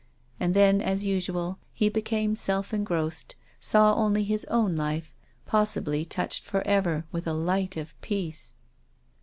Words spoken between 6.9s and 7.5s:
with a